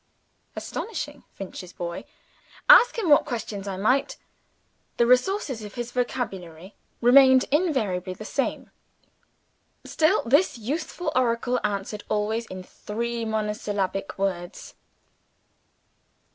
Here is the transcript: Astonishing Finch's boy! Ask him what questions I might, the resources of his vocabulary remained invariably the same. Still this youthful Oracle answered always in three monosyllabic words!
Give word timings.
Astonishing 0.55 1.25
Finch's 1.35 1.73
boy! 1.73 2.05
Ask 2.67 2.97
him 2.97 3.07
what 3.11 3.23
questions 3.23 3.67
I 3.67 3.77
might, 3.77 4.17
the 4.97 5.05
resources 5.05 5.63
of 5.63 5.75
his 5.75 5.91
vocabulary 5.91 6.73
remained 7.01 7.45
invariably 7.51 8.15
the 8.15 8.25
same. 8.25 8.71
Still 9.85 10.23
this 10.23 10.57
youthful 10.57 11.11
Oracle 11.15 11.59
answered 11.63 12.03
always 12.09 12.47
in 12.47 12.63
three 12.63 13.25
monosyllabic 13.25 14.17
words! 14.17 14.73